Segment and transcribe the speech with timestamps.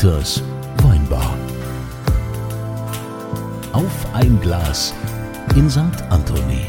[0.00, 0.42] Dieters
[0.82, 1.34] Weinbar.
[3.72, 4.92] Auf ein Glas
[5.54, 5.80] in St.
[6.10, 6.60] Anthony.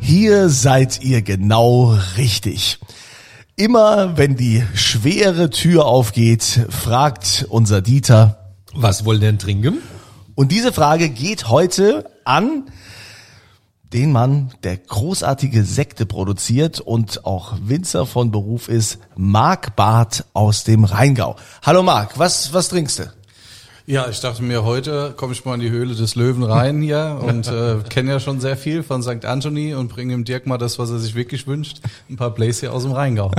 [0.00, 2.80] Hier seid ihr genau richtig.
[3.54, 9.78] Immer wenn die schwere Tür aufgeht, fragt unser Dieter, Was wollen denn trinken?
[10.34, 12.64] und diese Frage geht heute an
[13.94, 20.64] den Mann, der großartige Sekte produziert und auch Winzer von Beruf ist, Marc Barth aus
[20.64, 21.36] dem Rheingau.
[21.62, 23.12] Hallo Marc, was, was trinkst du?
[23.86, 27.20] Ja, ich dachte mir, heute komme ich mal in die Höhle des Löwen rein hier
[27.24, 29.24] und äh, kenne ja schon sehr viel von St.
[29.24, 31.80] Anthony und bringe dem Dirk mal das, was er sich wirklich wünscht,
[32.10, 33.30] ein paar Blaze hier aus dem Rheingau.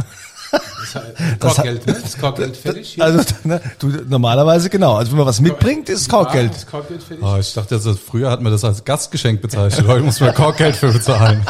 [1.40, 1.94] Das Korkgeld, ne?
[1.94, 2.94] Ist Korkgeld fertig?
[2.94, 3.04] Hier?
[3.04, 4.96] Also ne, du, normalerweise genau.
[4.96, 6.55] Also wenn man was mitbringt, ist Korkgeld.
[6.55, 7.26] Ist Korkgeld fertig?
[7.26, 10.76] Oh, ich dachte, also, früher hat man das als Gastgeschenk bezeichnet, heute muss man Korkgeld
[10.76, 11.46] für bezahlen.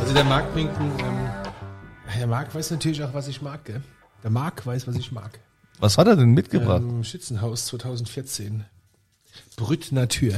[0.00, 1.30] Also der Marc bringt ein, ähm,
[2.18, 3.82] der Marc weiß natürlich auch, was ich mag, gell?
[4.22, 5.38] Der Marc weiß, was ich mag.
[5.78, 6.82] Was hat er denn mitgebracht?
[6.82, 8.64] Ähm, Schützenhaus 2014.
[9.56, 10.34] Brüt Natur.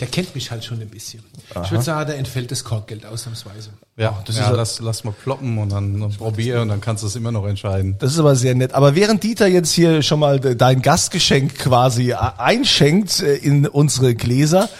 [0.00, 1.22] Der kennt mich halt schon ein bisschen.
[1.62, 3.70] Ich würde sagen, da entfällt das Korkgeld ausnahmsweise.
[3.96, 7.06] Ja, das ja, lass, lass mal ploppen und dann, dann probier und dann kannst du
[7.06, 7.96] es immer noch entscheiden.
[7.98, 8.72] Das ist aber sehr nett.
[8.72, 14.70] Aber während Dieter jetzt hier schon mal dein Gastgeschenk quasi einschenkt äh, in unsere Gläser,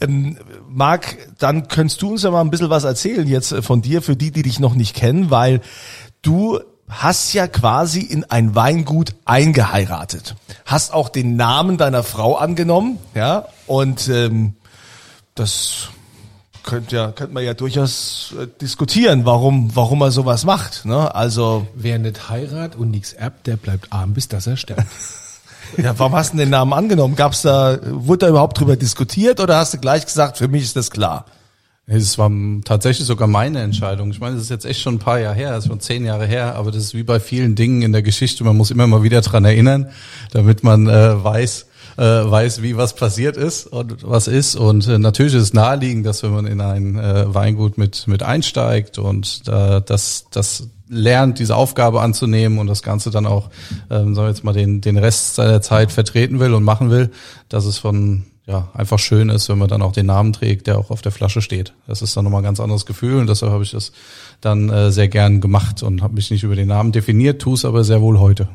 [0.00, 0.36] ähm,
[0.68, 4.02] Marc, dann könntest du uns ja mal ein bisschen was erzählen jetzt äh, von dir,
[4.02, 5.62] für die, die dich noch nicht kennen, weil
[6.20, 10.36] du hast ja quasi in ein Weingut eingeheiratet.
[10.66, 14.54] Hast auch den Namen deiner Frau angenommen, ja, und ähm,
[15.34, 15.88] das
[16.66, 20.84] könnte ja, könnte man ja durchaus äh, diskutieren, warum, warum er sowas macht.
[20.84, 21.14] Ne?
[21.14, 24.84] Also, Wer nicht heirat und nichts erbt, der bleibt arm, bis dass er stirbt.
[25.78, 27.16] ja, warum hast du den Namen angenommen?
[27.16, 30.76] Gab's da, wurde da überhaupt drüber diskutiert oder hast du gleich gesagt, für mich ist
[30.76, 31.24] das klar?
[31.88, 32.32] Es war
[32.64, 34.10] tatsächlich sogar meine Entscheidung.
[34.10, 36.04] Ich meine, das ist jetzt echt schon ein paar Jahre her, das ist schon zehn
[36.04, 38.42] Jahre her, aber das ist wie bei vielen Dingen in der Geschichte.
[38.42, 39.90] Man muss immer mal wieder dran erinnern,
[40.32, 41.66] damit man äh, weiß,
[41.96, 44.56] äh, weiß, wie was passiert ist und was ist.
[44.56, 48.24] Und äh, natürlich ist es naheliegend, dass wenn man in ein äh, Weingut mit mit
[48.24, 53.48] einsteigt und äh, das das lernt, diese Aufgabe anzunehmen und das Ganze dann auch,
[53.90, 57.12] ähm, sagen wir jetzt mal, den den Rest seiner Zeit vertreten will und machen will,
[57.48, 60.78] dass es von ja, einfach schön ist, wenn man dann auch den Namen trägt, der
[60.78, 61.74] auch auf der Flasche steht.
[61.88, 63.92] Das ist dann nochmal ein ganz anderes Gefühl und deshalb habe ich das
[64.40, 67.64] dann äh, sehr gern gemacht und habe mich nicht über den Namen definiert, tue es
[67.64, 68.48] aber sehr wohl heute.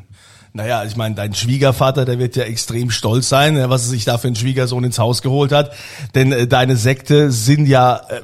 [0.54, 4.18] Naja, ich meine, dein Schwiegervater, der wird ja extrem stolz sein, was er sich da
[4.18, 5.72] für einen Schwiegersohn ins Haus geholt hat.
[6.14, 8.20] Denn äh, deine Sekte sind ja äh,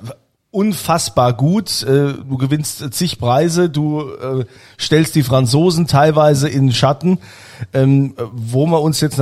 [0.50, 1.82] unfassbar gut.
[1.82, 4.44] Äh, du gewinnst zig Preise, du äh,
[4.78, 7.18] stellst die Franzosen teilweise in Schatten,
[7.72, 9.20] ähm, wo wir uns jetzt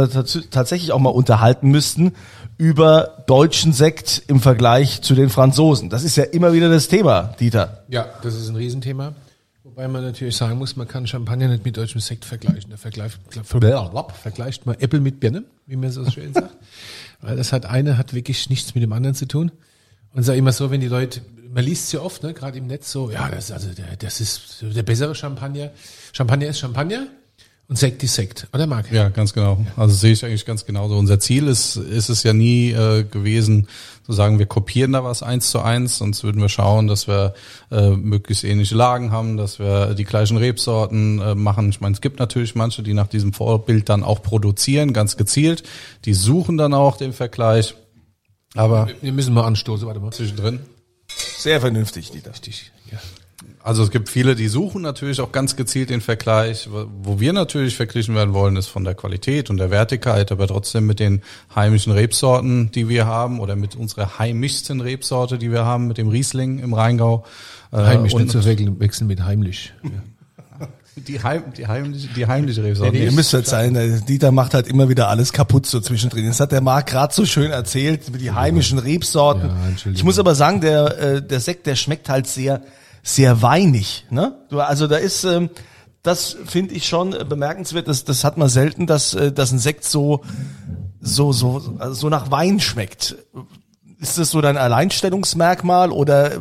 [0.50, 2.12] tatsächlich auch mal unterhalten müssten
[2.58, 5.90] über deutschen Sekt im Vergleich zu den Franzosen.
[5.90, 7.84] Das ist ja immer wieder das Thema, Dieter.
[7.88, 9.12] Ja, das ist ein Riesenthema.
[9.62, 12.70] Wobei man natürlich sagen muss, man kann Champagner nicht mit deutschem Sekt vergleichen.
[12.70, 16.56] Da vergleicht, vergleicht man Apple mit Birne, wie man so schön sagt.
[17.20, 19.50] Weil das hat eine hat wirklich nichts mit dem anderen zu tun.
[20.16, 21.20] Und sag immer so, wenn die Leute,
[21.52, 24.62] man liest ja oft, ne, gerade im Netz so, ja, das, also der, das ist
[24.62, 25.70] der bessere Champagner.
[26.14, 27.08] Champagner ist Champagner
[27.68, 28.90] und Sekt ist Sekt, oder Marc?
[28.90, 29.58] Ja, ganz genau.
[29.76, 30.96] Also sehe ich eigentlich ganz genauso.
[30.96, 33.68] Unser Ziel ist, ist es ja nie äh, gewesen,
[34.06, 37.34] zu sagen, wir kopieren da was eins zu eins, sonst würden wir schauen, dass wir
[37.70, 41.68] äh, möglichst ähnliche Lagen haben, dass wir die gleichen Rebsorten äh, machen.
[41.68, 45.62] Ich meine, es gibt natürlich manche, die nach diesem Vorbild dann auch produzieren, ganz gezielt.
[46.06, 47.74] Die suchen dann auch den Vergleich.
[48.56, 50.12] Aber wir müssen mal anstoßen, warte mal.
[50.12, 50.60] Zwischendrin.
[51.08, 52.30] Sehr vernünftig, Dieter.
[52.30, 52.98] Richtig, ja.
[53.62, 56.68] Also es gibt viele, die suchen natürlich auch ganz gezielt den Vergleich.
[56.70, 60.86] Wo wir natürlich verglichen werden wollen, ist von der Qualität und der Wertigkeit, aber trotzdem
[60.86, 61.22] mit den
[61.54, 66.08] heimischen Rebsorten, die wir haben, oder mit unserer heimischsten Rebsorte, die wir haben, mit dem
[66.08, 67.24] Riesling im Rheingau.
[67.72, 69.74] Heimisch und nicht zu wechseln mit heimlich.
[69.82, 69.90] Ja.
[70.96, 72.96] Die, heim, die heimliche, die heimliche Rebsorte.
[72.96, 76.26] Nee, ihr müsst halt sein, Dieter macht halt immer wieder alles kaputt so zwischendrin.
[76.26, 79.50] Das hat der Marc gerade so schön erzählt, mit die heimischen Rebsorten.
[79.50, 82.62] Ja, ich muss aber sagen, der, äh, der Sekt, der schmeckt halt sehr,
[83.02, 84.06] sehr weinig.
[84.08, 84.38] Ne?
[84.50, 85.50] Also da ist, ähm,
[86.02, 87.88] das finde ich schon bemerkenswert.
[87.88, 90.22] Das, das hat man selten, dass, äh, dass ein Sekt so,
[91.02, 93.16] so, so, also so nach Wein schmeckt.
[94.00, 96.32] Ist das so dein Alleinstellungsmerkmal oder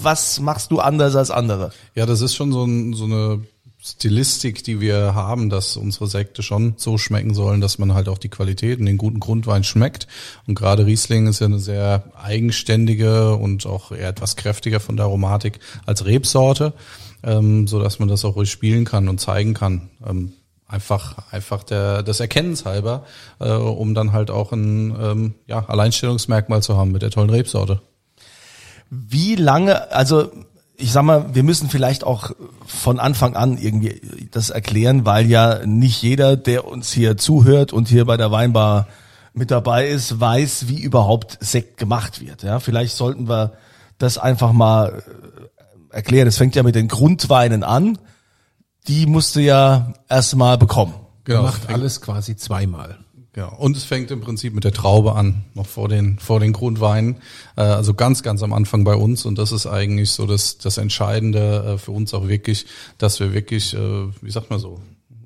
[0.00, 1.72] was machst du anders als andere?
[1.96, 3.40] Ja, das ist schon so, ein, so eine
[3.86, 8.16] Stilistik, die wir haben, dass unsere Sekte schon so schmecken sollen, dass man halt auch
[8.16, 10.06] die Qualität und den guten Grundwein schmeckt.
[10.46, 15.04] Und gerade Riesling ist ja eine sehr eigenständige und auch eher etwas kräftiger von der
[15.04, 16.72] Aromatik als Rebsorte,
[17.22, 19.90] ähm, so dass man das auch ruhig spielen kann und zeigen kann.
[20.06, 20.32] Ähm,
[20.66, 23.04] einfach einfach der des Erkennens halber,
[23.38, 27.82] äh, um dann halt auch ein ähm, ja, Alleinstellungsmerkmal zu haben mit der tollen Rebsorte.
[28.88, 30.30] Wie lange, also
[30.76, 32.32] ich sag mal, wir müssen vielleicht auch
[32.66, 37.88] von Anfang an irgendwie das erklären, weil ja nicht jeder, der uns hier zuhört und
[37.88, 38.88] hier bei der Weinbar
[39.32, 42.42] mit dabei ist, weiß, wie überhaupt Sekt gemacht wird.
[42.42, 43.52] Ja, vielleicht sollten wir
[43.98, 45.02] das einfach mal
[45.90, 46.28] äh, erklären.
[46.28, 47.98] Es fängt ja mit den Grundweinen an.
[48.86, 50.94] Die musst du ja erstmal bekommen.
[51.24, 51.42] Genau.
[51.42, 52.98] Macht alles quasi zweimal.
[53.36, 56.52] Ja, und es fängt im Prinzip mit der Traube an, noch vor den, vor den
[56.52, 57.16] Grundweinen.
[57.56, 59.24] Äh, also ganz, ganz am Anfang bei uns.
[59.24, 62.66] Und das ist eigentlich so das, das Entscheidende äh, für uns auch wirklich,
[62.98, 64.80] dass wir wirklich, äh, wie sagt man so,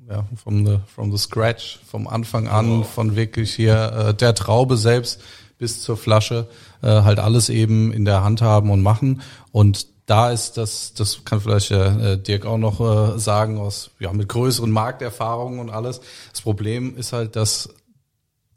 [0.09, 4.75] ja, from the, from the scratch, vom Anfang an, von wirklich hier äh, der Traube
[4.75, 5.21] selbst
[5.59, 6.47] bis zur Flasche,
[6.81, 9.21] äh, halt alles eben in der Hand haben und machen.
[9.51, 14.11] Und da ist das, das kann vielleicht äh, Dirk auch noch äh, sagen, aus ja
[14.11, 16.01] mit größeren Markterfahrungen und alles.
[16.31, 17.69] Das Problem ist halt, dass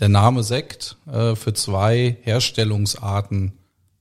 [0.02, 3.52] der Name Sekt äh, für zwei Herstellungsarten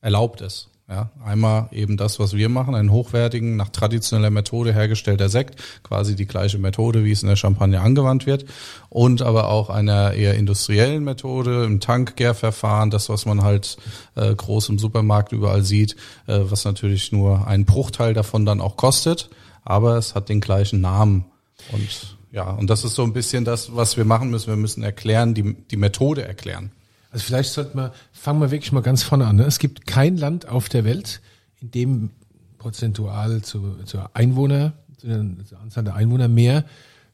[0.01, 0.67] erlaubt ist.
[0.89, 6.15] Ja, einmal eben das, was wir machen, einen hochwertigen, nach traditioneller Methode hergestellter Sekt, quasi
[6.15, 8.45] die gleiche Methode, wie es in der Champagne angewandt wird,
[8.89, 13.77] und aber auch einer eher industriellen Methode im Tankgärverfahren, das, was man halt
[14.15, 15.95] äh, groß im Supermarkt überall sieht,
[16.25, 19.29] äh, was natürlich nur einen Bruchteil davon dann auch kostet,
[19.63, 21.25] aber es hat den gleichen Namen
[21.71, 24.47] und ja, und das ist so ein bisschen das, was wir machen müssen.
[24.47, 26.71] Wir müssen erklären, die, die Methode erklären.
[27.11, 29.35] Also vielleicht sollten wir, fangen wir wirklich mal ganz vorne an.
[29.35, 29.43] Ne?
[29.43, 31.21] Es gibt kein Land auf der Welt,
[31.59, 32.09] in dem
[32.57, 36.63] prozentual zu, zu Einwohner, zu der, zur Anzahl der Einwohner mehr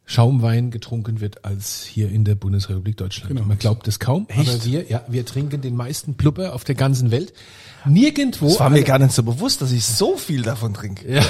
[0.10, 3.30] Schaumwein getrunken wird als hier in der Bundesrepublik Deutschland.
[3.30, 3.46] Genau.
[3.46, 4.40] Man glaubt es kaum, Echt?
[4.40, 7.34] aber wir, ja, wir trinken den meisten Plupper auf der ganzen Welt.
[7.86, 8.48] Nirgendwo.
[8.48, 11.16] Das war mir gar nicht so bewusst, dass ich so viel davon trinke.
[11.16, 11.22] Ja.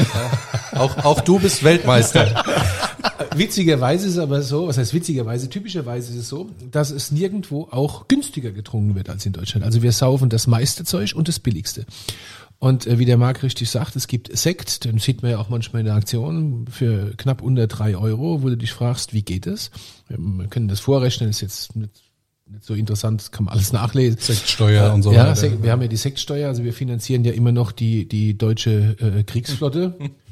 [0.80, 2.44] auch, auch du bist Weltmeister.
[3.36, 7.68] witzigerweise ist es aber so, was heißt witzigerweise, typischerweise ist es so, dass es nirgendwo
[7.72, 9.66] auch günstiger getrunken wird als in Deutschland.
[9.66, 11.86] Also wir saufen das meiste Zeug und das billigste.
[12.60, 15.50] Und äh, wie der Marc richtig sagt, es gibt Sekt, den sieht man ja auch
[15.50, 19.46] manchmal in der Aktion, für knapp unter drei Euro, wo du dich fragst, wie geht
[19.46, 19.70] es?
[20.10, 21.92] Wir können das vorrechnen, ist jetzt nicht,
[22.48, 24.20] nicht so interessant, das kann man alles nachlesen.
[24.20, 25.48] Sektsteuer äh, und so ja, weiter.
[25.48, 28.96] Ja, wir haben ja die Sektsteuer, also wir finanzieren ja immer noch die, die deutsche
[29.00, 29.96] äh, Kriegsflotte.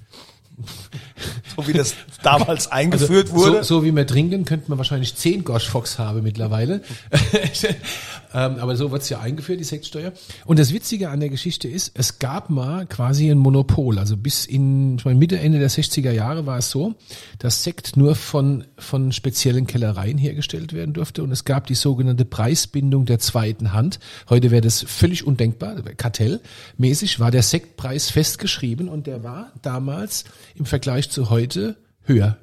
[1.55, 3.63] so wie das damals eingeführt also, wurde.
[3.63, 6.81] So, so, wie wir trinken, könnte man wahrscheinlich zehn Gosh Fox haben mittlerweile.
[8.33, 10.13] ähm, aber so wird's ja eingeführt, die Sektsteuer.
[10.45, 13.99] Und das Witzige an der Geschichte ist, es gab mal quasi ein Monopol.
[13.99, 16.95] Also bis in, ich meine, Mitte, Ende der 60er Jahre war es so,
[17.39, 21.23] dass Sekt nur von, von speziellen Kellereien hergestellt werden durfte.
[21.23, 23.99] Und es gab die sogenannte Preisbindung der zweiten Hand.
[24.29, 25.75] Heute wäre das völlig undenkbar.
[25.81, 30.23] Kartellmäßig war der Sektpreis festgeschrieben und der war damals
[30.55, 32.37] im Vergleich zu heute höher.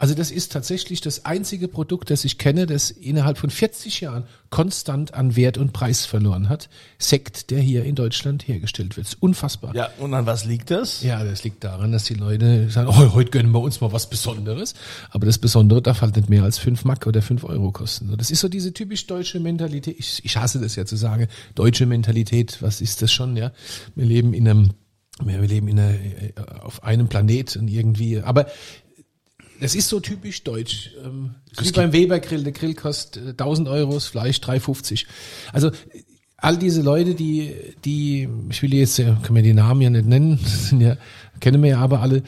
[0.00, 4.24] Also das ist tatsächlich das einzige Produkt, das ich kenne, das innerhalb von 40 Jahren
[4.48, 6.68] konstant an Wert und Preis verloren hat.
[6.98, 9.16] Sekt, der hier in Deutschland hergestellt wird.
[9.18, 9.74] unfassbar.
[9.74, 11.02] Ja, und an was liegt das?
[11.02, 14.08] Ja, das liegt daran, dass die Leute sagen, oh, heute gönnen wir uns mal was
[14.08, 14.74] Besonderes.
[15.10, 18.16] Aber das Besondere darf halt nicht mehr als 5 Mark oder 5 Euro kosten.
[18.16, 19.96] Das ist so diese typisch deutsche Mentalität.
[19.98, 21.26] Ich, ich hasse das ja zu sagen.
[21.56, 23.50] Deutsche Mentalität, was ist das schon, ja?
[23.96, 24.70] Wir leben in einem
[25.24, 28.20] wir leben in einer, äh, auf einem Planeten irgendwie.
[28.20, 28.46] Aber
[29.60, 30.92] das ist so typisch deutsch.
[31.04, 32.44] Ähm, wie beim Weber-Grill.
[32.44, 35.06] Der Grill kostet 1000 Euro, das Fleisch 3,50.
[35.52, 35.70] Also
[36.36, 37.54] all diese Leute, die,
[37.84, 40.96] die, ich will jetzt, kann man die Namen ja nicht nennen, sind ja,
[41.40, 42.22] kennen wir ja aber alle,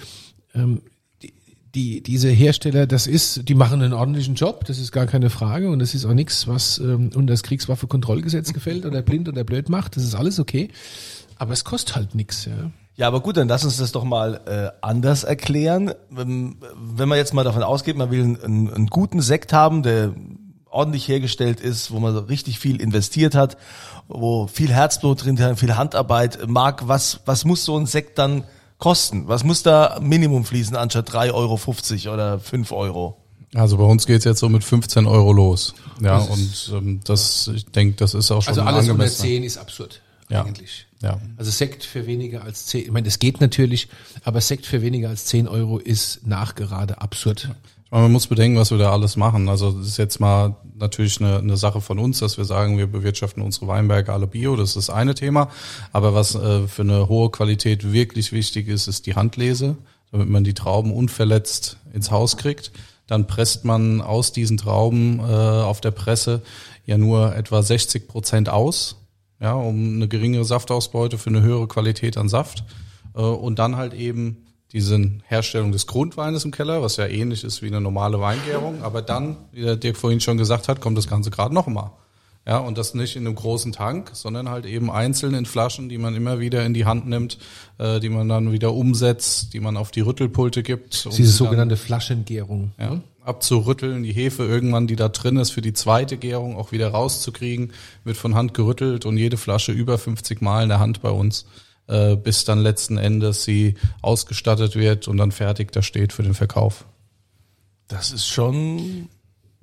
[0.55, 0.83] ähm,
[1.23, 1.33] die,
[1.75, 5.71] die, diese Hersteller, das ist, die machen einen ordentlichen Job, das ist gar keine Frage
[5.71, 9.69] und das ist auch nichts, was ähm, unter das Kriegswaffenkontrollgesetz gefällt oder blind oder blöd
[9.69, 10.69] macht, das ist alles okay.
[11.37, 12.71] Aber es kostet halt nichts, ja.
[13.01, 15.95] Ja, aber gut, dann lass uns das doch mal äh, anders erklären.
[16.11, 20.13] Wenn, wenn man jetzt mal davon ausgeht, man will einen, einen guten Sekt haben, der
[20.67, 23.57] ordentlich hergestellt ist, wo man so richtig viel investiert hat,
[24.07, 26.47] wo viel Herzblut drin hat, viel Handarbeit.
[26.47, 28.45] Marc, was, was muss so ein Sekt dann
[28.77, 29.29] kosten?
[29.29, 33.17] Was muss da Minimum fließen anstatt 3,50 Euro oder 5 Euro?
[33.55, 35.75] Also bei uns geht's jetzt so mit 15 Euro los.
[36.03, 39.57] Ja, und ähm, das, ich denke, das ist auch schon Also alles unter 10 ist
[39.57, 40.45] absurd ja.
[40.45, 40.87] eigentlich.
[41.03, 41.19] Ja.
[41.37, 43.89] Also Sekt für weniger als 10, ich meine, das geht natürlich,
[44.23, 47.49] aber Sekt für weniger als 10 Euro ist nachgerade absurd.
[47.85, 49.49] Ich meine, man muss bedenken, was wir da alles machen.
[49.49, 52.87] Also das ist jetzt mal natürlich eine, eine Sache von uns, dass wir sagen, wir
[52.87, 55.51] bewirtschaften unsere Weinberge alle bio, das ist das eine Thema.
[55.93, 59.77] Aber was äh, für eine hohe Qualität wirklich wichtig ist, ist die Handlese,
[60.13, 62.73] damit man die Trauben unverletzt ins Haus kriegt.
[63.07, 66.43] Dann presst man aus diesen Trauben äh, auf der Presse
[66.87, 69.00] ja nur etwa 60 Prozent aus
[69.41, 72.65] ja, um eine geringere Saftausbeute für eine höhere Qualität an Saft.
[73.15, 77.61] Äh, und dann halt eben diese Herstellung des Grundweines im Keller, was ja ähnlich ist
[77.63, 78.83] wie eine normale Weingärung.
[78.83, 81.93] Aber dann, wie der Dirk vorhin schon gesagt hat, kommt das Ganze gerade noch mal.
[82.47, 85.99] Ja, und das nicht in einem großen Tank, sondern halt eben einzeln in Flaschen, die
[85.99, 87.39] man immer wieder in die Hand nimmt,
[87.79, 91.05] äh, die man dann wieder umsetzt, die man auf die Rüttelpulte gibt.
[91.07, 92.73] um Diese sogenannte Flaschengärung.
[92.79, 93.01] ja?
[93.23, 97.73] Abzurütteln, die Hefe irgendwann, die da drin ist, für die zweite Gärung auch wieder rauszukriegen,
[98.05, 101.47] wird von Hand gerüttelt und jede Flasche über 50 Mal in der Hand bei uns,
[101.87, 106.35] äh, bis dann letzten Endes sie ausgestattet wird und dann fertig da steht für den
[106.35, 106.87] Verkauf.
[107.89, 109.09] Das ist schon,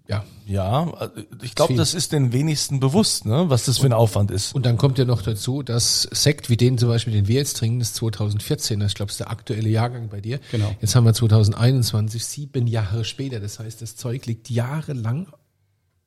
[0.07, 0.23] Ja.
[0.45, 1.11] ja,
[1.41, 4.55] ich glaube, das ist den wenigsten bewusst, ne, was das für ein Aufwand ist.
[4.55, 7.57] Und dann kommt ja noch dazu, dass Sekt, wie den zum Beispiel, den wir jetzt
[7.57, 10.39] trinken, das ist 2014, ich glaube, das ist der aktuelle Jahrgang bei dir.
[10.51, 10.73] Genau.
[10.79, 13.41] Jetzt haben wir 2021, sieben Jahre später.
[13.41, 15.27] Das heißt, das Zeug liegt jahrelang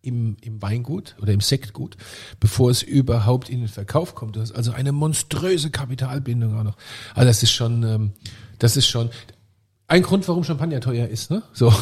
[0.03, 1.97] im, im Weingut oder im Sektgut,
[2.39, 4.37] bevor es überhaupt in den Verkauf kommt.
[4.37, 6.77] Du hast also eine monströse Kapitalbindung auch noch.
[7.15, 8.13] Also das ist schon, ähm,
[8.59, 9.11] das ist schon
[9.91, 11.43] ein Grund, warum Champagner teuer ist, ne?
[11.53, 11.73] So.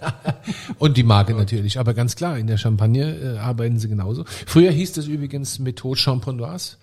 [0.78, 1.78] Und die Marke natürlich.
[1.78, 4.24] Aber ganz klar, in der Champagne äh, arbeiten sie genauso.
[4.46, 6.76] Früher hieß das übrigens Methode Champenoise,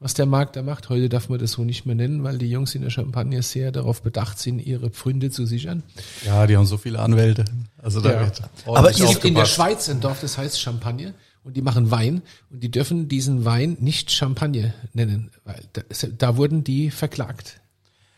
[0.00, 0.88] was der Markt da macht.
[0.88, 3.70] Heute darf man das so nicht mehr nennen, weil die Jungs in der Champagne sehr
[3.70, 5.84] darauf bedacht sind, ihre Pfründe zu sichern.
[6.26, 7.44] Ja, die haben so viele Anwälte.
[7.78, 8.20] Also da Ja.
[8.22, 9.46] wird Aber Es gibt in der.
[9.46, 11.14] Schweiz ein Dorf, das heißt Champagne.
[11.44, 15.82] Und die machen Wein und die dürfen diesen Wein nicht Champagne nennen, weil da,
[16.16, 17.60] da wurden die verklagt.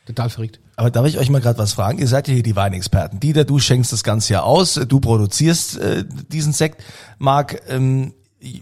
[0.07, 0.61] Total verrückt.
[0.77, 1.99] Aber darf ich euch mal gerade was fragen?
[1.99, 3.21] Ihr seid ja hier die Weinexperten.
[3.21, 6.83] Dieter, du schenkst das Ganze ja aus, du produzierst äh, diesen Sekt.
[7.19, 8.13] Marc, ähm,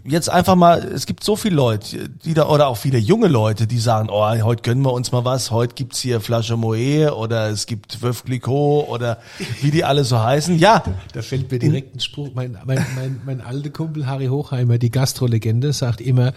[0.05, 3.67] jetzt einfach mal, es gibt so viele Leute, die da, oder auch viele junge Leute,
[3.67, 7.49] die sagen, oh, heute gönnen wir uns mal was, heute gibt's hier Flasche Moët oder
[7.49, 9.17] es gibt Veuve Clicquot oder
[9.61, 10.57] wie die alle so heißen.
[10.59, 12.29] Ja, Da fällt mir direkt ein Spruch.
[12.33, 16.33] Mein, mein, mein, mein alter Kumpel Harry Hochheimer, die Gastrolegende, sagt immer,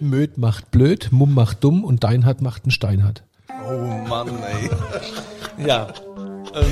[0.00, 3.22] Möd macht blöd, Mumm macht dumm und Deinhard macht einen Steinhard.
[3.64, 4.70] Oh Mann, ey.
[5.66, 5.88] Ja.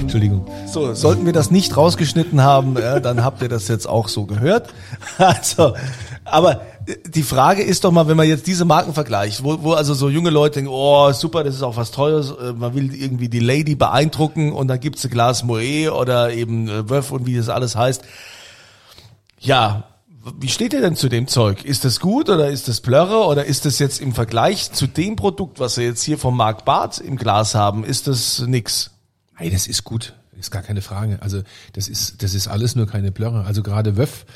[0.00, 0.46] Entschuldigung.
[0.66, 4.24] So, sollten wir das nicht rausgeschnitten haben, ja, dann habt ihr das jetzt auch so
[4.26, 4.72] gehört.
[5.18, 5.74] Also,
[6.24, 6.62] aber
[7.06, 10.08] die Frage ist doch mal, wenn man jetzt diese Marken vergleicht, wo, wo also so
[10.08, 13.40] junge Leute denken, oh super, das ist auch was Teures, äh, man will irgendwie die
[13.40, 17.48] Lady beeindrucken und dann gibt's ein Glas Moët oder eben äh, Wöff und wie das
[17.48, 18.02] alles heißt.
[19.40, 19.84] Ja,
[20.38, 21.64] wie steht ihr denn zu dem Zeug?
[21.64, 25.16] Ist das gut oder ist das Plörre oder ist das jetzt im Vergleich zu dem
[25.16, 28.90] Produkt, was wir jetzt hier vom Marc Barth im Glas haben, ist das nix?
[29.34, 30.14] Hey, das ist gut.
[30.38, 31.18] Ist gar keine Frage.
[31.20, 33.44] Also das ist, das ist alles nur keine Plörre.
[33.44, 34.26] Also gerade Wöff,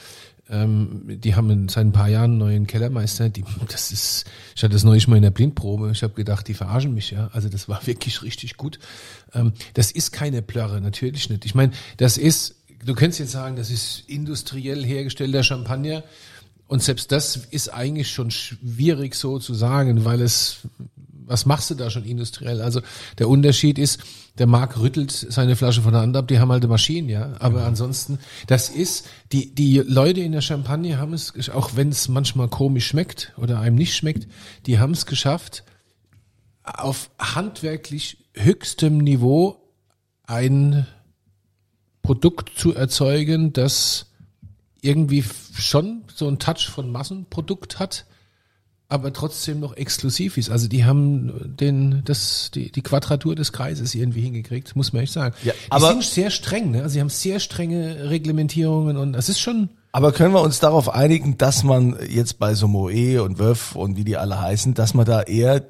[0.51, 3.29] ähm, die haben seit ein paar Jahren einen neuen Kellermeister.
[3.29, 4.25] Die, das ist,
[4.57, 5.91] ich hatte das neulich mal in der Blindprobe.
[5.91, 7.31] Ich habe gedacht, die verarschen mich, ja.
[7.33, 8.79] Also das war wirklich richtig gut.
[9.35, 11.45] Ähm, das ist keine Plörre, natürlich nicht.
[11.45, 16.05] Ich meine, das ist, du könntest jetzt sagen, das ist industriell hergestellter Champagner.
[16.67, 20.59] Und selbst das ist eigentlich schon schwierig so zu sagen, weil es,
[21.25, 22.61] was machst du da schon industriell?
[22.61, 22.83] Also
[23.19, 24.01] der Unterschied ist,
[24.37, 27.33] der Marc rüttelt seine Flasche von der Hand ab, die haben halt eine Maschine, ja.
[27.39, 32.09] Aber ansonsten, das ist, die, die Leute in der Champagne haben es, auch wenn es
[32.09, 34.29] manchmal komisch schmeckt oder einem nicht schmeckt,
[34.67, 35.65] die haben es geschafft,
[36.63, 39.57] auf handwerklich höchstem Niveau
[40.27, 40.87] ein
[42.09, 44.07] Produkt zu erzeugen, das
[44.81, 45.23] irgendwie
[45.55, 48.07] schon so einen Touch von Massenprodukt hat,
[48.89, 50.49] aber trotzdem noch exklusiv ist.
[50.49, 55.13] Also die haben den, das, die, die Quadratur des Kreises irgendwie hingekriegt, muss man echt
[55.13, 55.35] sagen.
[55.45, 56.79] Ja, die aber- sind sehr streng, ne?
[56.83, 60.89] Also sie haben sehr strenge Reglementierungen und das ist schon, Aber können wir uns darauf
[60.89, 64.95] einigen, dass man jetzt bei so Moe und Wöff und wie die alle heißen, dass
[64.95, 65.63] man da eher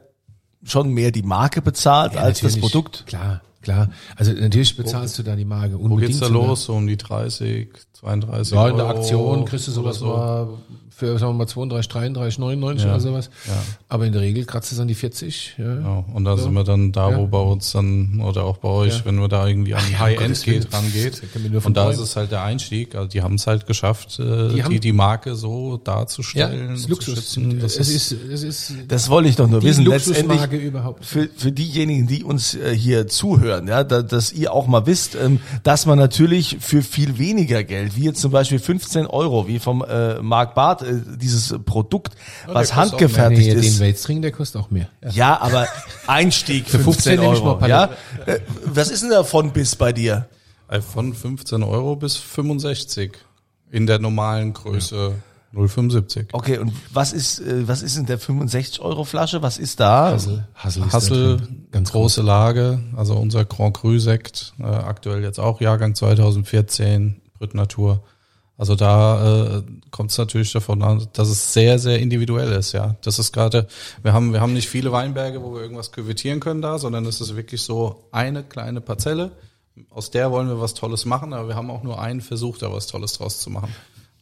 [0.63, 2.57] schon mehr die Marke bezahlt Ja, als das.
[2.59, 3.07] Produkt?
[3.09, 3.91] Klar, klar.
[4.17, 5.79] Also natürlich bezahlst du da die Marke.
[5.79, 6.65] Wo geht's da los?
[6.65, 7.69] So um die 30,
[8.01, 10.07] 32 Ja, in der Aktion kriegst du sowas so.
[10.07, 10.49] mal
[10.91, 12.91] für, sagen wir mal, 32, 33, 99 Ja.
[12.91, 13.31] oder sowas.
[13.47, 13.53] Ja.
[13.89, 15.55] Aber in der Regel kratzt es an die 40.
[15.57, 15.65] Ja.
[15.81, 17.27] Ja, und da sind wir dann da, wo Ja.
[17.27, 19.05] bei uns dann, oder auch bei euch, Ja.
[19.05, 20.61] wenn wir da irgendwie an ja, um High-End Willen.
[20.63, 21.23] geht, rangeht.
[21.23, 21.95] Da können wir nur von Und da träumen.
[21.99, 22.97] ist es halt der Einstieg.
[22.97, 26.71] Also die haben es halt geschafft, äh, Die die, haben- die, Marke so darzustellen.
[26.71, 27.15] das ist zu Luxus.
[27.15, 27.61] schützen.
[27.61, 29.85] Das es ist, ist, es ist Das wollte ich doch nur die wissen.
[29.85, 31.05] Luxusmarke Letztendlich überhaupt.
[31.05, 35.15] für, für diejenigen, die uns äh, hier zuhören, ja, da, dass ihr auch mal wisst,
[35.15, 39.59] ähm, dass man natürlich für viel weniger Geld, wie jetzt zum Beispiel 15 Euro, wie
[39.59, 42.15] vom äh, Mark Barth, äh, dieses Produkt,
[42.47, 43.81] der was kostet auch handgefertigt Nee, den ist.
[43.81, 44.89] Weltring, der kostet auch mehr.
[45.03, 45.11] Ja.
[45.11, 45.67] Ja, aber
[46.07, 47.61] Einstieg Für 15 15 nehme ich Euro.
[47.61, 47.91] mal Ja?
[48.27, 50.29] Äh, Was ist denn davon bis bei dir?
[50.69, 53.13] äh, von 15 Euro bis 65
[53.71, 55.15] in der normalen Größe
[55.55, 56.27] 0,75.
[56.33, 59.41] Okay, und was ist, äh, was ist in der 65 Euro Flasche?
[59.41, 60.13] Was ist da?
[60.13, 65.41] Hassel, Hassel da Hassel, ganz große Lage, also unser Grand Cru Sekt, äh, aktuell jetzt
[65.41, 67.23] auch Jahrgang 2014,
[67.55, 68.03] Natur.
[68.57, 72.97] Also da äh, kommt es natürlich davon an, dass es sehr, sehr individuell ist, ja.
[73.03, 73.69] Das ist gerade,
[74.03, 77.21] wir haben, wir haben nicht viele Weinberge, wo wir irgendwas küvettieren können da, sondern es
[77.21, 79.31] ist wirklich so eine kleine Parzelle.
[79.91, 82.73] Aus der wollen wir was Tolles machen, aber wir haben auch nur einen Versuch, da
[82.73, 83.73] was Tolles draus zu machen.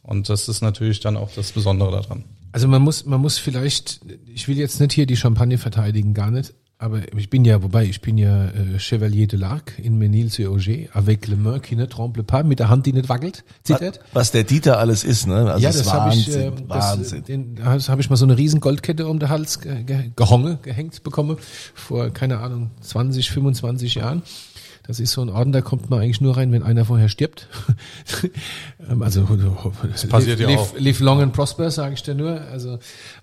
[0.03, 2.23] Und das ist natürlich dann auch das Besondere daran.
[2.51, 6.29] Also man muss, man muss vielleicht, ich will jetzt nicht hier die Champagne verteidigen, gar
[6.29, 6.53] nicht.
[6.79, 11.27] Aber ich bin ja, wobei, ich bin ja äh, Chevalier de l'Arc in Menil-sur-Auger, avec
[11.27, 13.99] le main qui ne tremble pas, mit der Hand, die nicht wackelt, zittert.
[14.13, 15.51] Was der Dieter alles ist, ne?
[15.51, 18.37] Also ja, ist das habe ich, äh, Wahnsinn, das, das habe ich mal so eine
[18.37, 21.37] riesen Goldkette um den Hals ge ge gehonge, gehängt bekommen,
[21.73, 24.21] vor, keine Ahnung, 20, 25 Jahren.
[24.87, 27.47] Das ist so ein Orden, da kommt man eigentlich nur rein, wenn einer vorher stirbt.
[28.89, 29.27] Ähm, also
[29.91, 30.79] das passiert ja live, auch.
[30.79, 32.39] live long and prosper, sage ich dir nur.
[32.41, 32.79] Also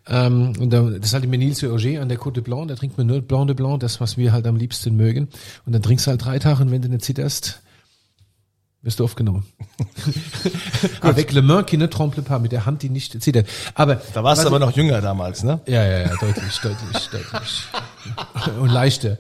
[0.06, 2.68] ähm, und da, das ist halt die Menil sur Auger an der Côte de Blanc,
[2.68, 5.28] da trinkt man nur Blanc de Blanc, das, was wir halt am liebsten mögen.
[5.64, 7.62] Und dann trinkst du halt drei Tage und wenn du nicht zitterst,
[8.84, 9.44] wirst du aufgenommen.
[11.00, 13.48] Avec le main qui ne tremble pas, mit der Hand, die nicht zittert.
[13.74, 15.60] Aber Da warst du aber noch jünger damals, ne?
[15.66, 17.66] ja, ja, ja, deutlich, deutlich, deutlich.
[18.60, 19.16] Und leichter.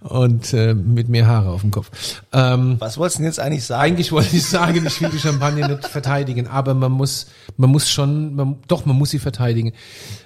[0.00, 1.90] Und äh, mit mehr Haare auf dem Kopf.
[2.32, 3.82] Ähm, Was wolltest du denn jetzt eigentlich sagen?
[3.82, 7.88] eigentlich wollte ich sagen, ich will die Champagne nicht verteidigen, aber man muss, man muss
[7.88, 9.72] schon, man, doch, man muss sie verteidigen.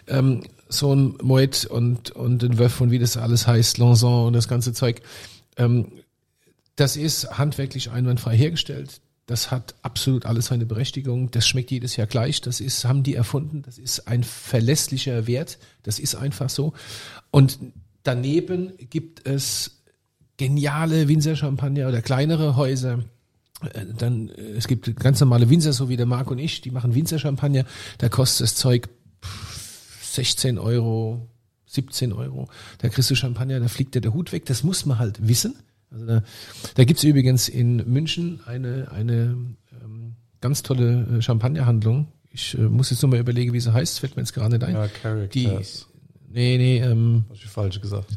[0.09, 4.33] Ähm, so ein Moet und, und ein Wöff und wie das alles heißt, Lanson und
[4.33, 5.03] das ganze Zeug.
[5.57, 5.87] Ähm,
[6.77, 9.01] das ist handwerklich einwandfrei hergestellt.
[9.27, 11.31] Das hat absolut alles seine Berechtigung.
[11.31, 12.41] Das schmeckt jedes Jahr gleich.
[12.41, 13.63] Das ist, haben die erfunden.
[13.63, 15.59] Das ist ein verlässlicher Wert.
[15.85, 16.73] Das ist einfach so.
[17.31, 17.59] Und
[18.03, 19.83] daneben gibt es
[20.37, 23.05] geniale Winzer-Champagner oder kleinere Häuser.
[23.73, 26.71] Äh, Dann, äh, es gibt ganz normale Winzer, so wie der Marc und ich, die
[26.71, 27.67] machen Winzer-Champagner.
[27.99, 28.89] Da kostet das Zeug
[29.23, 31.29] pff, 16 Euro,
[31.67, 32.49] 17 Euro.
[32.79, 34.47] Da kriegst du Champagner, da fliegt dir der Hut weg.
[34.47, 35.55] Das muss man halt wissen.
[35.91, 36.23] Also da,
[36.75, 39.37] da gibt's übrigens in München eine, eine
[39.83, 42.09] ähm, ganz tolle äh, Champagnerhandlung.
[42.31, 43.99] Ich äh, muss jetzt nur mal überlegen, wie sie heißt.
[44.01, 44.75] Fällt mir jetzt gerade nicht ein.
[44.75, 45.87] Ja, die, Characters.
[46.29, 48.09] nee, nee, ähm, Hab ich falsch gesagt.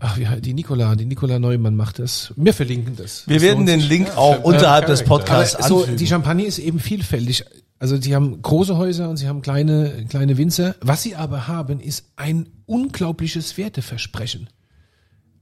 [0.00, 2.32] ach, wie, die Nikola, die Nikola Neumann macht das.
[2.36, 3.26] Wir verlinken das.
[3.28, 3.80] Wir Das werden den.
[3.80, 5.04] Link auch unterhalb des.
[5.04, 5.96] Podcasts Aber so, anfügen.
[5.98, 7.44] die Champagne ist eben vielfältig.
[7.78, 10.74] Also die haben große Häuser und sie haben kleine, kleine Winzer.
[10.80, 14.48] Was sie aber haben, ist ein unglaubliches Werteversprechen,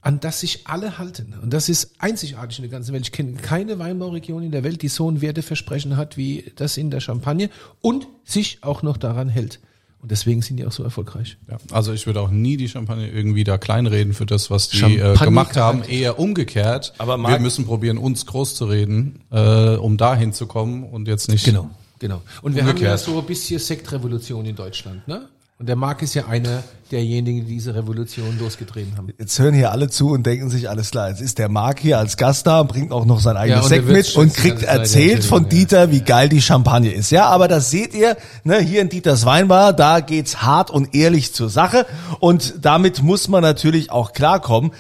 [0.03, 1.35] an das sich alle halten.
[1.41, 3.05] Und das ist einzigartig in der ganzen Welt.
[3.05, 6.91] Ich kenne keine Weinbauregion in der Welt, die so ein Werteversprechen hat wie das in
[6.91, 7.49] der Champagne
[7.81, 9.61] und sich auch noch daran hält.
[10.01, 11.37] Und deswegen sind die auch so erfolgreich.
[11.49, 14.97] Ja, also ich würde auch nie die Champagne irgendwie da kleinreden für das, was die
[14.99, 15.85] äh, gemacht haben.
[15.85, 16.93] Eher umgekehrt.
[16.99, 21.07] Aber wir Marc- müssen probieren, uns groß zu reden, äh, um dahin zu kommen und
[21.07, 21.45] jetzt nicht.
[21.45, 22.21] Genau, genau.
[22.43, 22.99] Und wir haben ja Umgekehrt.
[22.99, 25.29] so ein bisschen Sektrevolution in Deutschland, ne?
[25.63, 29.11] Und der Marc ist ja einer derjenigen, die diese Revolution losgetreten haben.
[29.17, 32.01] Jetzt hören hier alle zu und denken sich, alles klar, jetzt ist der Marc hier
[32.01, 35.23] als Gast da und bringt auch noch sein eigenes und Sekt mit und kriegt erzählt
[35.23, 35.49] ja, von ja.
[35.51, 37.13] Dieter, wie geil die Champagne ist.
[37.13, 41.33] Ja, aber das seht ihr, ne, hier in Dieters Weinbar, da geht's hart und ehrlich
[41.33, 41.87] zur Sache
[42.19, 44.73] und damit muss man natürlich auch klarkommen.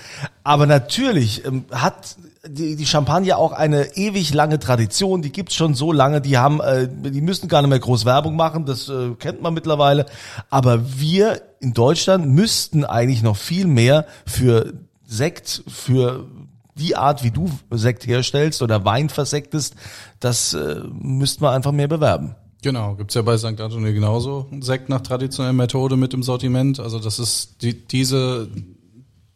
[0.42, 5.74] Aber natürlich ähm, hat die, die Champagne auch eine ewig lange Tradition, die gibt's schon
[5.74, 9.10] so lange, die haben, äh, die müssen gar nicht mehr groß Werbung machen, das äh,
[9.18, 10.06] kennt man mittlerweile.
[10.50, 14.72] Aber wir in Deutschland müssten eigentlich noch viel mehr für
[15.06, 16.26] Sekt, für
[16.74, 19.76] die Art, wie du Sekt herstellst oder Wein versektest,
[20.18, 22.34] das äh, müssten wir einfach mehr bewerben.
[22.62, 23.60] Genau, gibt's ja bei St.
[23.60, 24.46] Anthony genauso.
[24.60, 26.80] Sekt nach traditioneller Methode mit dem Sortiment.
[26.80, 28.48] Also das ist die, diese,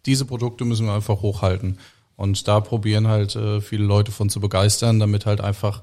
[0.06, 1.78] diese Produkte müssen wir einfach hochhalten.
[2.16, 5.82] Und da probieren halt äh, viele Leute von zu begeistern, damit halt einfach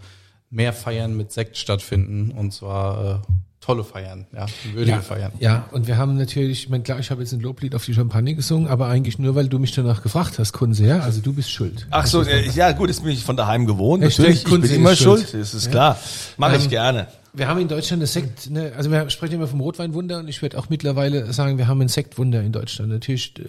[0.49, 2.31] mehr Feiern mit Sekt stattfinden.
[2.31, 3.27] Und zwar äh,
[3.61, 5.31] tolle Feiern, ja, würdige Feiern.
[5.39, 7.93] Ja, und wir haben natürlich, ich meine, klar, ich habe jetzt ein Loblied auf die
[7.93, 10.99] Champagne gesungen, aber eigentlich nur, weil du mich danach gefragt hast, Kunze, ja?
[10.99, 11.87] Also du bist schuld.
[11.89, 14.03] Ach so, äh, ja gut, das bin ich von daheim gewohnt.
[14.03, 15.29] Echt, Natürlich, ich Kunze bin ist immer schuld.
[15.29, 15.97] schuld, das ist klar.
[16.37, 17.07] Mache ich Ähm, gerne.
[17.35, 20.41] Wir haben in Deutschland ein Sekt, ne, also wir sprechen immer vom Rotweinwunder und ich
[20.43, 22.91] würde auch mittlerweile sagen, wir haben ein Sektwunder in Deutschland.
[22.91, 23.43] Natürlich äh,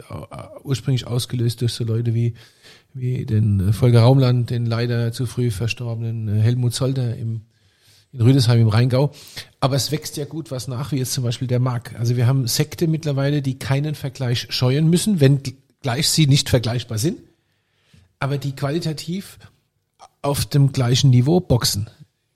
[0.63, 2.35] ursprünglich ausgelöst durch so Leute wie,
[2.95, 7.43] wie den äh, Volker Raumland, den leider zu früh verstorbenen äh, Helmut Zolder im,
[8.13, 9.13] in Rüdesheim im Rheingau.
[9.61, 11.99] Aber es wächst ja gut was nach, wie jetzt zum Beispiel der Mark.
[11.99, 15.41] Also wir haben Sekte mittlerweile, die keinen Vergleich scheuen müssen, wenn
[15.83, 17.19] gleich sie nicht vergleichbar sind,
[18.21, 19.39] aber die qualitativ
[20.23, 21.91] auf dem gleichen Niveau boxen,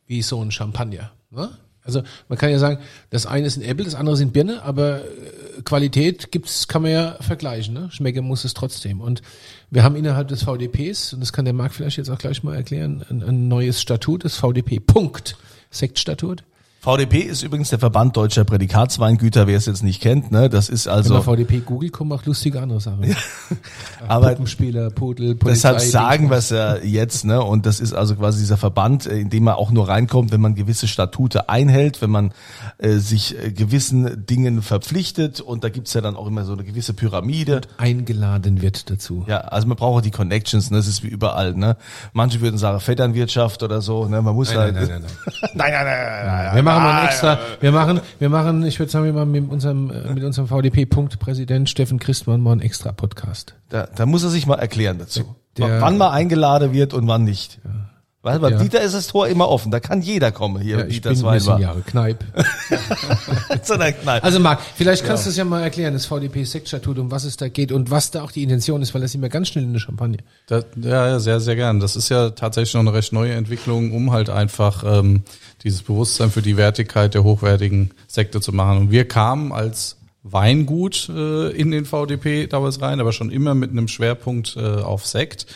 [0.07, 1.13] wie so ein Champagner.
[1.31, 1.51] Ne?
[1.89, 5.01] Also man kann ja sagen, das eine ist ein Apple, das andere sind Birne, aber
[5.01, 7.73] äh, Qualität gibt's, kann man ja vergleichen.
[7.73, 7.89] Ne?
[7.91, 9.01] Schmecken muss es trotzdem.
[9.01, 9.23] Und
[9.71, 12.55] wir haben innerhalb des VDPs, und das kann der Marc vielleicht jetzt auch gleich mal
[12.55, 15.39] erklären, ein, ein neues Statut, das VDP Punkt,
[15.71, 16.45] Sektstatut.
[16.81, 20.49] VDP ist übrigens der Verband deutscher Prädikatsweingüter, wer es jetzt nicht kennt, ne?
[20.49, 23.17] Das ist Wenn also man VDP googelt, kommen auch lustige andere Sachen.
[24.07, 25.73] aber Puppenspieler, Pudel, Polizei.
[25.73, 27.43] Deshalb sagen wir es ja jetzt, ne?
[27.43, 30.41] Und das ist also quasi dieser Verband, äh, in dem man auch nur reinkommt, wenn
[30.41, 32.31] man gewisse Statute einhält, wenn man
[32.79, 35.41] äh, sich äh, gewissen Dingen verpflichtet.
[35.41, 37.63] Und da gibt's ja dann auch immer so eine gewisse Pyramide.
[37.79, 39.25] eingeladen wird dazu.
[39.27, 40.77] Ja, also man braucht auch die Connections, ne?
[40.77, 41.77] Das ist wie überall, ne?
[42.13, 44.23] Manche würden sagen Vetternwirtschaft oder so, ne?
[44.23, 44.75] Man muss halt.
[44.77, 45.13] nein, nein, nein,
[45.55, 46.55] nein, nein, nein, nein.
[46.55, 49.51] Wir machen mal ein extra, wir machen, wir machen, ich würde sagen, wir machen mit
[49.51, 53.55] unserem, äh, mit unserem VDP-Punkt-Präsident Steffen Christmann mal einen extra Podcast.
[53.69, 55.35] Da, da muss er sich mal erklären dazu.
[55.57, 57.59] Der- wann mal eingeladen wird und wann nicht.
[58.21, 58.59] Weil bei Ja.
[58.59, 59.71] Dieter ist das Tor immer offen.
[59.71, 60.79] Da kann jeder kommen hier.
[60.81, 61.61] Ja, ich Dieter bin ein bisschen Zweibar.
[61.61, 62.25] Jahre Kneipp.
[63.63, 64.25] Zu einer Kneipe.
[64.25, 67.49] Also Marc, vielleicht kannst du es ja mal erklären, das VDP-Sektstatut, um was es da
[67.49, 69.81] geht und was da auch die Intention ist, weil das immer ganz schnell in der
[69.81, 70.19] Champagne.
[70.49, 71.79] Da, ja, ja, sehr, sehr gern.
[71.81, 75.23] Das ist ja tatsächlich noch eine recht neue Entwicklung, um halt einfach ähm,
[75.63, 78.79] dieses Bewusstsein für die Wertigkeit der hochwertigen Sekte zu machen.
[78.79, 83.71] Und wir kamen als Weingut äh, in den VDP damals rein, aber schon immer mit
[83.71, 85.47] einem Schwerpunkt äh, auf Sekt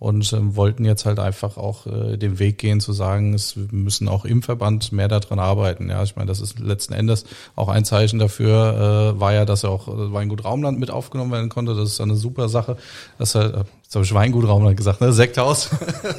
[0.00, 4.08] und ähm, wollten jetzt halt einfach auch äh, den Weg gehen zu sagen, es müssen
[4.08, 5.90] auch im Verband mehr daran arbeiten.
[5.90, 9.60] Ja, ich meine, das ist letzten Endes auch ein Zeichen dafür, äh, war ja, dass
[9.60, 11.74] ja auch äh, Weingut Raumland mit aufgenommen werden konnte.
[11.74, 12.78] Das ist eine super Sache.
[13.18, 15.12] Das halt, äh, jetzt habe ich Weingut Raumland gesagt, ne?
[15.12, 15.68] Sekthaus,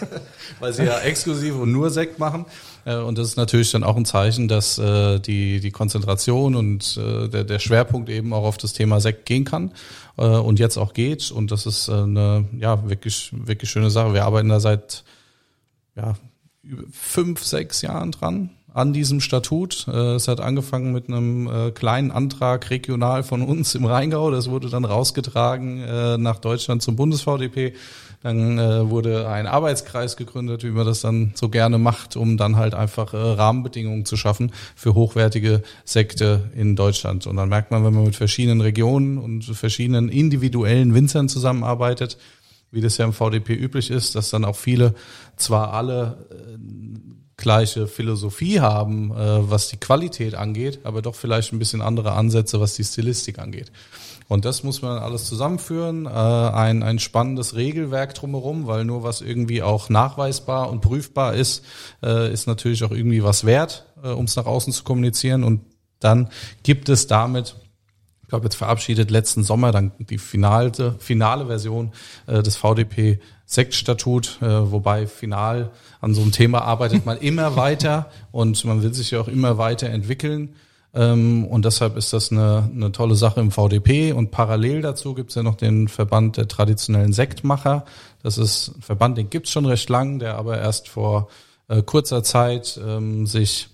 [0.60, 2.45] weil sie ja exklusiv und nur Sekt machen.
[2.86, 6.98] Äh, Und das ist natürlich dann auch ein Zeichen, dass äh, die, die Konzentration und
[6.98, 9.72] äh, der, der Schwerpunkt eben auch auf das Thema Sekt gehen kann
[10.17, 11.32] äh, und jetzt auch geht.
[11.32, 14.13] Und das ist äh, eine ja, wirklich, wirklich schöne Sache.
[14.13, 15.04] Wir arbeiten da seit
[15.96, 16.15] ja,
[16.91, 19.86] fünf, sechs Jahren dran an diesem Statut.
[19.88, 24.32] Äh, Es hat angefangen mit einem äh, kleinen Antrag regional von uns im Rheingau.
[24.32, 27.74] Das wurde dann rausgetragen äh, nach Deutschland zum Bundes-VDP.
[28.23, 32.55] Dann äh, wurde ein Arbeitskreis gegründet, wie man das dann so gerne macht, um dann
[32.55, 37.25] halt einfach äh, Rahmenbedingungen zu schaffen für hochwertige Sekte in Deutschland.
[37.25, 42.17] Und dann merkt man, wenn man mit verschiedenen Regionen und verschiedenen individuellen Winzern zusammenarbeitet,
[42.69, 44.93] wie das ja im VDP üblich ist, dass dann auch viele
[45.36, 46.57] zwar alle äh,
[47.38, 52.62] gleiche Philosophie haben, äh, was die Qualität angeht, aber doch vielleicht ein bisschen andere Ansätze,
[52.62, 53.71] was die Stilistik angeht.
[54.32, 59.20] Und das muss man alles zusammenführen, äh, ein, ein spannendes Regelwerk drumherum, weil nur was
[59.20, 61.65] irgendwie auch nachweisbar und prüfbar ist,
[62.02, 65.44] äh, ist natürlich auch irgendwie was wert, äh, um es nach außen zu kommunizieren.
[65.44, 65.65] Und
[66.00, 66.30] dann
[66.63, 67.58] gibt es damit
[68.22, 71.91] ich glaube, jetzt verabschiedet letzten Sommer dann die finale, finale Version
[72.28, 78.10] äh, des VDP Sektstatut, äh, wobei final an so einem Thema arbeitet man immer weiter
[78.32, 80.56] und man will sich ja auch immer weiter entwickeln.
[80.93, 84.12] Ähm, und deshalb ist das eine, eine tolle Sache im VDP.
[84.12, 87.86] Und parallel dazu gibt's ja noch den Verband der traditionellen Sektmacher.
[88.23, 91.30] Das ist ein Verband, den gibt's schon recht lang, der aber erst vor
[91.67, 93.69] äh, kurzer Zeit ähm, sich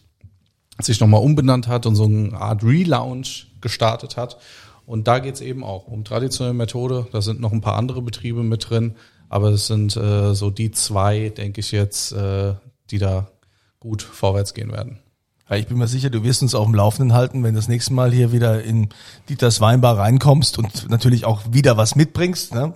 [0.80, 4.38] sich nochmal umbenannt hat und so eine Art Relaunch gestartet hat.
[4.86, 7.08] Und da geht's eben auch um traditionelle Methode.
[7.12, 8.96] Da sind noch ein paar andere Betriebe mit drin,
[9.28, 12.54] aber es sind äh, so die zwei, denke ich jetzt, äh,
[12.92, 13.28] die da
[13.80, 15.00] gut vorwärts gehen werden.
[15.50, 17.70] Ja, ich bin mir sicher, du wirst uns auf dem Laufenden halten, wenn du das
[17.70, 18.90] nächste Mal hier wieder in
[19.30, 22.54] Dieters Weinbar reinkommst und natürlich auch wieder was mitbringst.
[22.54, 22.74] Ne?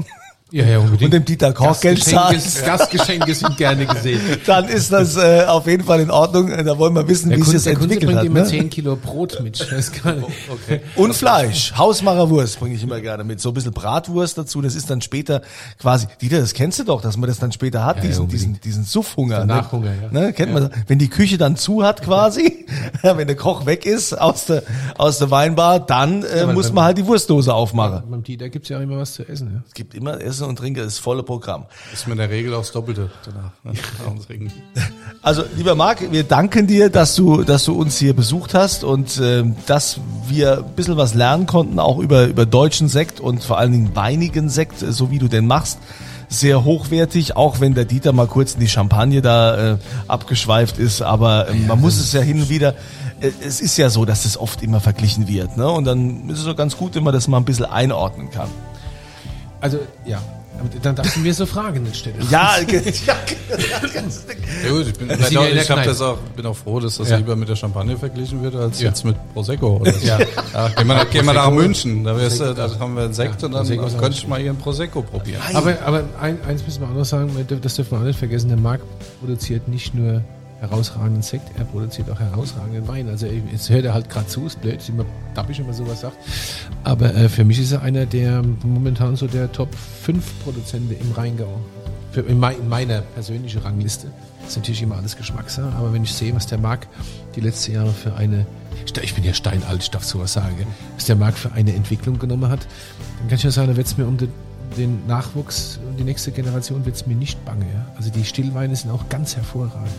[0.52, 1.04] Ja, ja, unbedingt.
[1.04, 2.66] Und dem Dieter Koch Geld zahlst.
[2.66, 4.20] Gastgeschenke sind gerne gesehen.
[4.46, 6.50] Dann ist das äh, auf jeden Fall in Ordnung.
[6.50, 8.26] Da wollen wir wissen, Der wie Kunde, es sich Kunde entwickelt bringt hat.
[8.26, 8.46] immer Ne?
[8.48, 9.62] 10 Kilo Brot mit.
[9.62, 10.28] Ich weiß gar nicht.
[10.50, 10.82] Okay.
[10.96, 11.74] Und Fleisch.
[11.78, 13.40] Hausmacherwurst bringe ich immer gerne mit.
[13.40, 14.62] So ein bisschen Bratwurst dazu.
[14.62, 15.42] Das ist dann später
[15.80, 18.32] quasi, Dieter, das kennst du doch, dass man das dann später hat, Ja, diesen, ja,
[18.32, 19.40] diesen, diesen Suffhunger.
[19.40, 19.46] Ne?
[19.46, 20.12] Nachhunger, ja.
[20.12, 20.34] Ne?
[20.34, 22.66] Kennt man, wenn die Küche dann zu hat quasi,
[23.02, 24.64] wenn der Koch weg ist aus der,
[24.98, 28.04] aus der Weinbar, dann äh, muss man halt die Wurstdose aufmachen.
[28.10, 29.52] Beim Dieter gibt's ja auch immer was zu essen.
[29.54, 29.64] Ja.
[29.66, 31.66] Es gibt immer Essen und Trinken, das volle Programm.
[31.94, 33.52] Ist mir in der Regel aufs Doppelte danach.
[33.64, 33.74] Ne?
[35.24, 39.22] Also, lieber Marc, wir danken dir, dass du, dass du uns hier besucht hast und
[39.24, 43.60] ähm, dass wir ein bisschen was lernen konnten, auch über, über deutschen Sekt und vor
[43.60, 45.78] allen Dingen weinigen Sekt, äh, so wie du den machst.
[46.28, 49.78] Sehr hochwertig, auch wenn der Dieter mal kurz in die Champagne da äh,
[50.08, 52.74] abgeschweift ist, aber ähm, man muss es ja hin und wieder,
[53.20, 55.70] äh, es ist ja so, dass es oft immer verglichen wird, ne?
[55.70, 58.50] Und dann ist es so ganz gut, wenn man das mal ein bisschen einordnen kann.
[59.62, 60.22] Also, ja.
[60.60, 62.18] Aber dann darfst du mir so Fragen nicht stellen.
[62.30, 63.16] Ja, ja,
[64.64, 66.98] Ja gut, ich bin, sind ja in der ich das auch, bin auch froh, dass
[66.98, 67.18] das Ja.
[67.18, 68.90] lieber mit der Champagne verglichen wird, als Ja.
[68.90, 69.78] jetzt mit Prosecco.
[69.78, 70.06] Oder so.
[70.06, 70.20] Ja.
[70.54, 73.14] Ja, gehen wir, nach- gehen wir nach München, da, wär's, äh, da haben wir einen
[73.14, 75.42] Sekt Ja, und dann könnte auch ich mal ihren Prosecco probieren.
[75.54, 78.50] Aber, aber ein, eins müssen wir auch noch sagen, das dürfen wir auch nicht vergessen,
[78.50, 78.82] der Marc
[79.20, 80.22] produziert nicht nur
[80.62, 83.10] herausragenden Sekt, er produziert auch herausragenden Wein.
[83.10, 86.18] Also jetzt hört er halt gerade zu, ist blöd, immer dappig, wenn man sowas sagt.
[86.84, 91.12] Aber äh, für mich ist er einer der momentan so der Top 5 Produzenten im
[91.14, 91.60] Rheingau.
[92.12, 94.08] für in, mein, in meiner persönlichen Rangliste
[94.48, 96.88] ist natürlich immer alles Geschmackssache, aber wenn ich sehe, was der Marc
[97.36, 98.46] die letzten Jahre für eine,
[99.02, 102.52] ich bin ja steinalt, ich darf sowas sagen, was der Marc für eine Entwicklung genommen
[102.52, 102.68] hat,
[103.20, 104.30] dann kann ich ja sagen, da wird es mir um den,
[104.78, 107.66] den Nachwuchs und die nächste Generation wird es mir nicht bange.
[107.66, 107.88] Ja?
[107.96, 109.90] Also die Stillweine sind auch ganz hervorragend.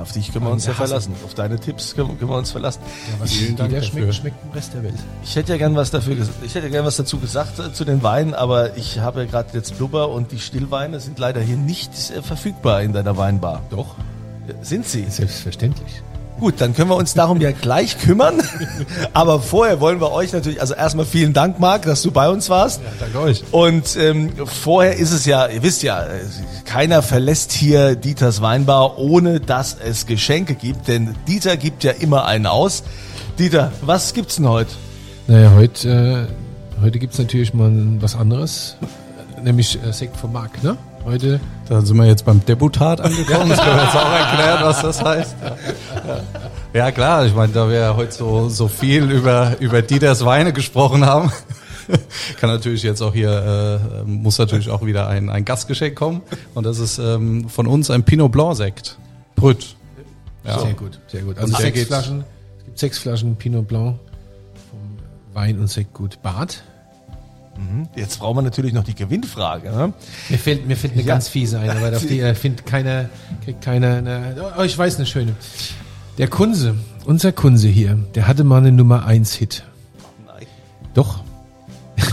[0.00, 1.14] Auf dich können wir uns ja verlassen.
[1.24, 2.80] Auf deine Tipps können, können wir uns verlassen.
[2.84, 4.94] Ja, was Vielen der Dank schmeckt, schmeckt im Rest der Welt.
[5.22, 8.02] Ich hätte ja gern was dafür, ich hätte gern was dazu gesagt äh, zu den
[8.02, 11.90] Weinen, aber ich habe ja gerade jetzt Blubber und die Stillweine sind leider hier nicht
[12.10, 13.62] äh, verfügbar in deiner Weinbar.
[13.70, 13.96] Doch,
[14.62, 15.04] Sind sie?
[15.08, 16.02] selbstverständlich.
[16.40, 18.40] Gut, dann können wir uns darum ja gleich kümmern.
[19.12, 22.48] Aber vorher wollen wir euch natürlich, also erstmal vielen Dank, Marc, dass du bei uns
[22.48, 22.80] warst.
[22.80, 23.42] Ja, danke euch.
[23.50, 26.06] Und ähm, vorher ist es ja, ihr wisst ja,
[26.64, 30.86] keiner verlässt hier Dieters Weinbar, ohne dass es Geschenke gibt.
[30.86, 32.84] Denn Dieter gibt ja immer einen aus.
[33.38, 34.70] Dieter, was gibt's denn heute?
[35.26, 36.28] Naja, heute,
[36.78, 38.76] äh, heute gibt es natürlich mal was anderes,
[39.42, 40.76] nämlich äh, Sekt vom Marc, ne?
[41.04, 43.48] Heute, Da sind wir jetzt beim Deputat angekommen.
[43.50, 45.36] Das können wir jetzt auch erklären, was das heißt.
[46.74, 50.52] Ja klar, ich meine, da wir ja heute so, so viel über, über Dieters Weine
[50.52, 51.32] gesprochen haben,
[52.40, 56.20] kann natürlich jetzt auch hier, äh, muss natürlich auch wieder ein, ein Gastgeschenk kommen.
[56.54, 58.98] Und das ist ähm, von uns ein Pinot Blanc Sekt.
[59.34, 59.76] Brüt.
[60.44, 60.58] Ja.
[60.58, 61.38] sehr gut, sehr gut.
[61.38, 62.24] Also sechs Flaschen,
[62.58, 63.98] es gibt sechs Flaschen Pinot Blanc
[64.70, 64.98] vom
[65.34, 66.62] Wein- und Sektgut Bad.
[67.96, 69.70] Jetzt brauchen wir natürlich noch die Gewinnfrage.
[69.70, 69.92] Ne?
[70.28, 71.08] Mir fällt, mir fällt eine Ja.
[71.08, 73.08] ganz fiese ein, aber auf die äh, findet keiner,
[73.44, 75.34] kriegt keiner eine, oh, ich weiß eine schöne.
[76.18, 79.64] Der Kunse, unser Kunse hier, der hatte mal einen Nummer 1 Hit.
[80.26, 80.46] Nein.
[80.94, 81.22] Doch.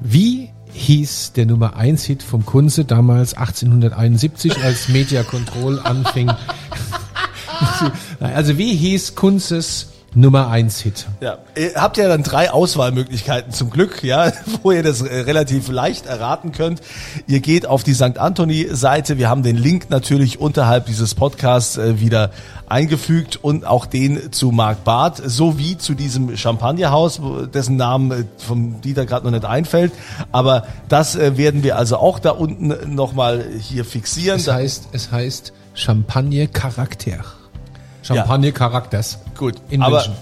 [0.00, 6.30] Wie hieß der Nummer 1 Hit vom Kunze damals 1871, als Media Control anfing?
[8.20, 11.06] also wie hieß Kunzes Nummer 1 Hit?
[11.20, 15.68] Ja, ihr habt ja dann drei Auswahlmöglichkeiten zum Glück, ja, wo ihr das äh, relativ
[15.68, 16.80] leicht erraten könnt.
[17.26, 18.18] Ihr geht auf die St.
[18.18, 19.18] Anthony-Seite.
[19.18, 22.30] Wir haben den Link natürlich unterhalb dieses Podcasts äh, wieder
[22.66, 27.20] eingefügt und auch den zu Marc Barth sowie zu diesem Champagnerhaus,
[27.52, 29.92] dessen Namen äh, vom Dieter gerade noch nicht einfällt.
[30.32, 34.40] Aber das werden wir also auch da unten nochmal hier fixieren.
[34.40, 37.24] Es heißt, es heißt Champagner Charakter.
[38.06, 39.18] Champagner Charakters.
[39.36, 40.14] Gut, In aber München.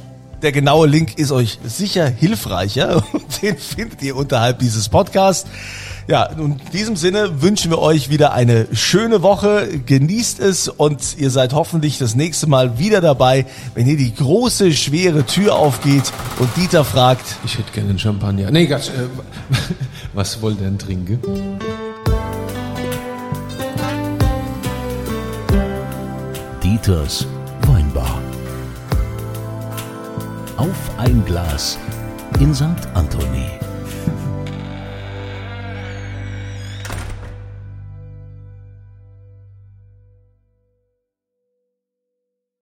[0.42, 5.48] der genaue Link ist euch sicher hilfreicher und den findet ihr unterhalb dieses Podcasts.
[6.06, 9.68] Ja, und in diesem Sinne wünschen wir euch wieder eine schöne Woche.
[9.86, 14.72] Genießt es und ihr seid hoffentlich das nächste Mal wieder dabei, wenn hier die große,
[14.72, 18.50] schwere Tür aufgeht und Dieter fragt, Ich hätte gerne einen Champagner.
[18.50, 19.08] Nee, Gatsch, äh,
[20.12, 21.20] was wollt ihr denn trinken?
[26.62, 27.26] Dieters
[30.56, 31.76] Auf ein Glas
[32.38, 32.86] in St.
[32.94, 33.58] Anthony.